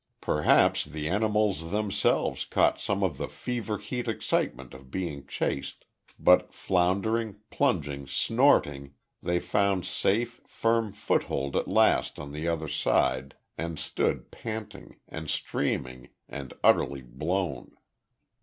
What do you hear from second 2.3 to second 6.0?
caught some of the fever heat excitement of being chased,